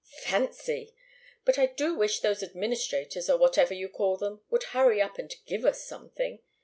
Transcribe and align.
Fancy! 0.23 0.95
But 1.45 1.59
I 1.59 1.67
do 1.67 1.93
wish 1.93 2.21
those 2.21 2.41
administrators, 2.41 3.29
or 3.29 3.37
whatever 3.37 3.75
you 3.75 3.87
call 3.87 4.17
them, 4.17 4.41
would 4.49 4.63
hurry 4.73 4.99
up 4.99 5.19
and 5.19 5.31
give 5.45 5.63
us 5.63 5.85
something. 5.85 6.39